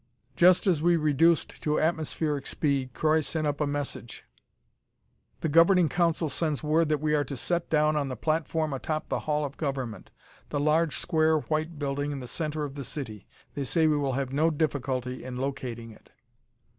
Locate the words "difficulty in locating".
14.49-15.91